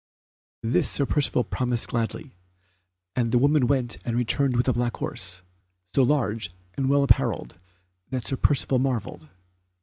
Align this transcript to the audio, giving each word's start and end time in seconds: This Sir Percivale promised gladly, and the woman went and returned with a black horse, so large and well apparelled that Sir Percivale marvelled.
This 0.63 0.89
Sir 0.89 1.05
Percivale 1.05 1.43
promised 1.43 1.89
gladly, 1.89 2.35
and 3.15 3.31
the 3.31 3.37
woman 3.37 3.67
went 3.67 3.99
and 4.03 4.17
returned 4.17 4.57
with 4.57 4.67
a 4.67 4.73
black 4.73 4.97
horse, 4.97 5.43
so 5.93 6.01
large 6.01 6.49
and 6.73 6.89
well 6.89 7.03
apparelled 7.03 7.59
that 8.09 8.25
Sir 8.25 8.35
Percivale 8.37 8.79
marvelled. 8.79 9.29